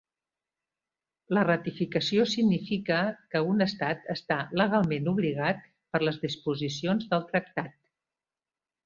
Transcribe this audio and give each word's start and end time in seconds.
La 1.37 1.41
ratificació 1.47 2.23
significa 2.31 2.97
que 3.35 3.41
un 3.49 3.61
estat 3.65 4.09
està 4.15 4.39
legalment 4.63 5.11
obligat 5.13 5.61
per 5.97 6.03
les 6.09 6.19
disposicions 6.25 7.07
del 7.13 7.27
tractat. 7.33 7.77